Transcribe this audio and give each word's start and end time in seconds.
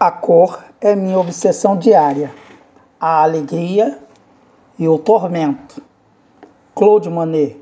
A 0.00 0.12
cor 0.12 0.62
é 0.80 0.94
minha 0.94 1.18
obsessão 1.18 1.76
diária, 1.76 2.32
a 3.00 3.20
alegria 3.24 3.98
e 4.78 4.86
o 4.86 4.96
tormento. 4.96 5.82
Claude 6.72 7.10
Monet. 7.10 7.60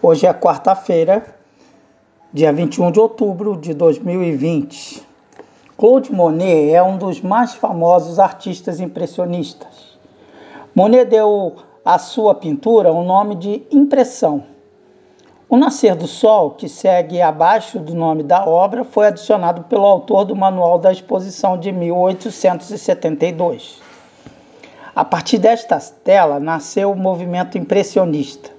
Hoje 0.00 0.26
é 0.26 0.32
quarta-feira, 0.32 1.26
dia 2.32 2.54
21 2.54 2.90
de 2.90 3.00
outubro 3.00 3.54
de 3.54 3.74
2020. 3.74 5.05
Claude 5.78 6.10
Monet 6.10 6.72
é 6.72 6.82
um 6.82 6.96
dos 6.96 7.20
mais 7.20 7.54
famosos 7.54 8.18
artistas 8.18 8.80
impressionistas. 8.80 9.98
Monet 10.74 11.04
deu 11.04 11.56
à 11.84 11.98
sua 11.98 12.34
pintura 12.34 12.90
o 12.90 13.04
nome 13.04 13.34
de 13.34 13.62
impressão. 13.70 14.44
O 15.50 15.56
nascer 15.58 15.94
do 15.94 16.06
sol, 16.06 16.52
que 16.52 16.66
segue 16.66 17.20
abaixo 17.20 17.78
do 17.78 17.94
nome 17.94 18.22
da 18.22 18.46
obra, 18.46 18.84
foi 18.84 19.08
adicionado 19.08 19.64
pelo 19.64 19.84
autor 19.84 20.24
do 20.24 20.34
Manual 20.34 20.78
da 20.78 20.90
Exposição 20.90 21.58
de 21.58 21.70
1872. 21.70 23.78
A 24.94 25.04
partir 25.04 25.36
desta 25.36 25.78
tela 26.02 26.40
nasceu 26.40 26.90
o 26.90 26.96
movimento 26.96 27.58
impressionista. 27.58 28.50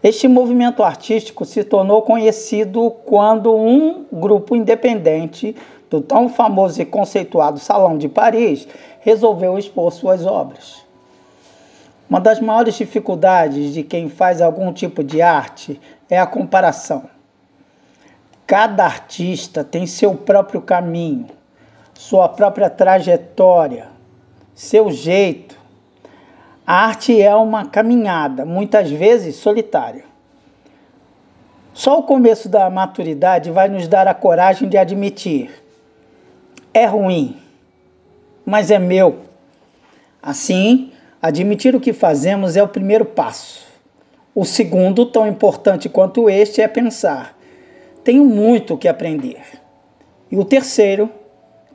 Este 0.00 0.28
movimento 0.28 0.84
artístico 0.84 1.44
se 1.44 1.64
tornou 1.64 2.02
conhecido 2.02 2.88
quando 3.04 3.52
um 3.52 4.06
grupo 4.12 4.54
independente 4.54 5.56
do 5.90 6.00
tão 6.00 6.28
famoso 6.28 6.80
e 6.80 6.84
conceituado 6.84 7.58
Salão 7.58 7.96
de 7.96 8.08
Paris, 8.08 8.66
resolveu 9.00 9.58
expor 9.58 9.92
suas 9.92 10.26
obras. 10.26 10.84
Uma 12.08 12.20
das 12.20 12.40
maiores 12.40 12.76
dificuldades 12.76 13.74
de 13.74 13.82
quem 13.82 14.08
faz 14.08 14.40
algum 14.40 14.72
tipo 14.72 15.02
de 15.02 15.20
arte 15.20 15.80
é 16.08 16.18
a 16.18 16.26
comparação. 16.26 17.04
Cada 18.46 18.84
artista 18.84 19.64
tem 19.64 19.86
seu 19.86 20.14
próprio 20.14 20.60
caminho, 20.60 21.26
sua 21.94 22.28
própria 22.28 22.70
trajetória, 22.70 23.88
seu 24.54 24.90
jeito. 24.90 25.58
A 26.64 26.86
arte 26.86 27.20
é 27.20 27.34
uma 27.34 27.66
caminhada, 27.66 28.44
muitas 28.44 28.88
vezes 28.90 29.36
solitária. 29.36 30.04
Só 31.74 31.98
o 31.98 32.04
começo 32.04 32.48
da 32.48 32.70
maturidade 32.70 33.50
vai 33.50 33.68
nos 33.68 33.88
dar 33.88 34.06
a 34.06 34.14
coragem 34.14 34.68
de 34.68 34.78
admitir 34.78 35.65
é 36.76 36.84
ruim, 36.84 37.34
mas 38.44 38.70
é 38.70 38.78
meu. 38.78 39.20
Assim, 40.22 40.92
admitir 41.22 41.74
o 41.74 41.80
que 41.80 41.94
fazemos 41.94 42.54
é 42.54 42.62
o 42.62 42.68
primeiro 42.68 43.06
passo. 43.06 43.64
O 44.34 44.44
segundo, 44.44 45.06
tão 45.06 45.26
importante 45.26 45.88
quanto 45.88 46.28
este, 46.28 46.60
é 46.60 46.68
pensar: 46.68 47.34
tenho 48.04 48.26
muito 48.26 48.74
o 48.74 48.78
que 48.78 48.88
aprender. 48.88 49.42
E 50.30 50.36
o 50.36 50.44
terceiro, 50.44 51.08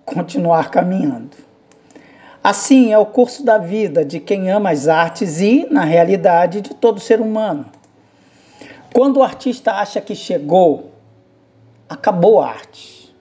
continuar 0.06 0.70
caminhando. 0.70 1.36
Assim 2.44 2.94
é 2.94 2.98
o 2.98 3.06
curso 3.06 3.44
da 3.44 3.58
vida 3.58 4.06
de 4.06 4.20
quem 4.20 4.52
ama 4.52 4.70
as 4.70 4.88
artes 4.88 5.42
e, 5.42 5.68
na 5.72 5.84
realidade, 5.84 6.62
de 6.62 6.76
todo 6.76 7.00
ser 7.00 7.20
humano. 7.20 7.66
Quando 8.94 9.18
o 9.18 9.24
artista 9.24 9.74
acha 9.74 10.00
que 10.00 10.14
chegou, 10.14 10.92
acabou 11.90 12.40
a 12.40 12.50
arte, 12.50 13.12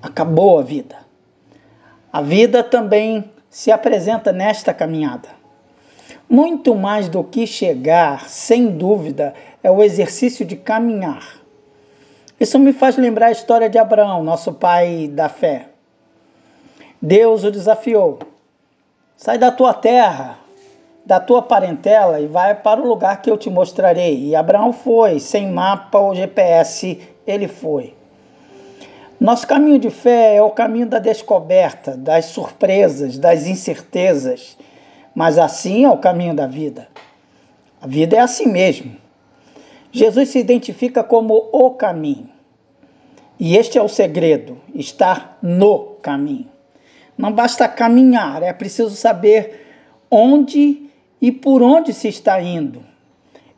acabou 0.00 0.60
a 0.60 0.62
vida. 0.62 1.07
A 2.10 2.22
vida 2.22 2.62
também 2.62 3.30
se 3.50 3.70
apresenta 3.70 4.32
nesta 4.32 4.72
caminhada. 4.72 5.28
Muito 6.28 6.74
mais 6.74 7.08
do 7.08 7.22
que 7.22 7.46
chegar, 7.46 8.28
sem 8.28 8.68
dúvida, 8.68 9.34
é 9.62 9.70
o 9.70 9.82
exercício 9.82 10.44
de 10.44 10.56
caminhar. 10.56 11.38
Isso 12.40 12.58
me 12.58 12.72
faz 12.72 12.96
lembrar 12.96 13.26
a 13.26 13.32
história 13.32 13.68
de 13.68 13.78
Abraão, 13.78 14.22
nosso 14.22 14.52
pai 14.52 15.08
da 15.12 15.28
fé. 15.28 15.68
Deus 17.00 17.44
o 17.44 17.50
desafiou: 17.50 18.20
sai 19.16 19.36
da 19.36 19.50
tua 19.50 19.74
terra, 19.74 20.38
da 21.04 21.20
tua 21.20 21.42
parentela 21.42 22.20
e 22.20 22.26
vai 22.26 22.54
para 22.54 22.80
o 22.80 22.86
lugar 22.86 23.20
que 23.20 23.30
eu 23.30 23.36
te 23.36 23.50
mostrarei. 23.50 24.28
E 24.28 24.36
Abraão 24.36 24.72
foi, 24.72 25.18
sem 25.18 25.50
mapa 25.50 25.98
ou 25.98 26.14
GPS, 26.14 27.00
ele 27.26 27.48
foi. 27.48 27.97
Nosso 29.20 29.48
caminho 29.48 29.80
de 29.80 29.90
fé 29.90 30.36
é 30.36 30.42
o 30.42 30.50
caminho 30.50 30.86
da 30.86 31.00
descoberta, 31.00 31.96
das 31.96 32.26
surpresas, 32.26 33.18
das 33.18 33.48
incertezas, 33.48 34.56
mas 35.12 35.38
assim 35.38 35.84
é 35.84 35.90
o 35.90 35.98
caminho 35.98 36.34
da 36.34 36.46
vida. 36.46 36.86
A 37.82 37.86
vida 37.88 38.16
é 38.16 38.20
assim 38.20 38.46
mesmo. 38.46 38.96
Jesus 39.90 40.28
se 40.28 40.38
identifica 40.38 41.02
como 41.02 41.48
o 41.52 41.70
caminho. 41.72 42.28
E 43.40 43.56
este 43.56 43.76
é 43.76 43.82
o 43.82 43.88
segredo: 43.88 44.56
estar 44.72 45.36
no 45.42 45.96
caminho. 46.00 46.48
Não 47.16 47.32
basta 47.32 47.66
caminhar, 47.66 48.44
é 48.44 48.52
preciso 48.52 48.94
saber 48.94 49.66
onde 50.08 50.88
e 51.20 51.32
por 51.32 51.60
onde 51.60 51.92
se 51.92 52.06
está 52.06 52.40
indo. 52.40 52.84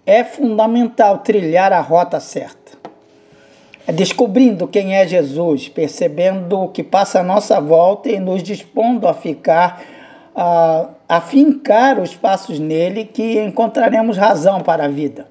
É 0.07 0.25
fundamental 0.25 1.19
trilhar 1.19 1.71
a 1.71 1.81
rota 1.81 2.19
certa. 2.19 2.80
É 3.91 3.93
descobrindo 3.93 4.69
quem 4.69 4.95
é 4.95 5.05
Jesus, 5.05 5.69
percebendo 5.69 6.61
o 6.61 6.69
que 6.69 6.81
passa 6.81 7.19
à 7.19 7.23
nossa 7.25 7.61
volta 7.61 8.09
e 8.09 8.21
nos 8.21 8.41
dispondo 8.41 9.09
a 9.09 9.13
ficar, 9.13 9.83
a, 10.33 10.91
a 11.09 11.21
fincar 11.21 11.99
os 11.99 12.15
passos 12.15 12.61
nele, 12.61 13.05
que 13.05 13.41
encontraremos 13.41 14.17
razão 14.17 14.61
para 14.61 14.85
a 14.85 14.89
vida. 14.89 15.27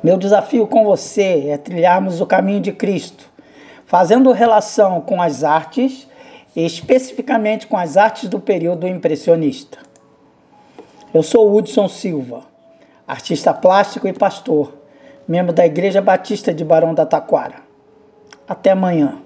Meu 0.00 0.16
desafio 0.16 0.64
com 0.68 0.84
você 0.84 1.48
é 1.48 1.58
trilharmos 1.58 2.20
o 2.20 2.26
caminho 2.26 2.60
de 2.60 2.70
Cristo, 2.70 3.28
fazendo 3.84 4.30
relação 4.30 5.00
com 5.00 5.20
as 5.20 5.42
artes, 5.42 6.06
especificamente 6.54 7.66
com 7.66 7.76
as 7.76 7.96
artes 7.96 8.28
do 8.28 8.38
período 8.38 8.86
impressionista. 8.86 9.78
Eu 11.12 11.24
sou 11.24 11.52
Hudson 11.52 11.88
Silva, 11.88 12.42
artista 13.08 13.52
plástico 13.52 14.06
e 14.06 14.12
pastor 14.12 14.83
membro 15.26 15.52
da 15.52 15.66
Igreja 15.66 16.00
Batista 16.00 16.52
de 16.52 16.64
Barão 16.64 16.94
da 16.94 17.04
Taquara. 17.04 17.56
Até 18.46 18.70
amanhã. 18.70 19.18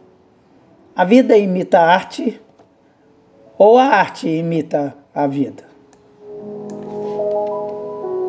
A 0.95 1.05
vida 1.05 1.37
imita 1.37 1.79
a 1.79 1.93
arte 1.93 2.41
ou 3.57 3.79
a 3.79 3.85
arte 3.85 4.29
imita 4.29 4.95
a 5.15 5.27
vida? 5.27 5.68